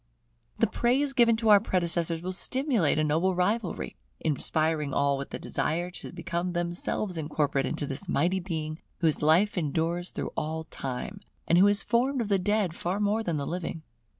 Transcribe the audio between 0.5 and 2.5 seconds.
The praise given to our predecessors will